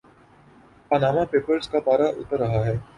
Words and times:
Panama 0.89 1.23
Papers 1.31 1.67
کا 1.67 1.79
پارہ 1.79 2.07
اتر 2.17 2.39
رہا 2.39 2.65
ہے۔ 2.65 2.75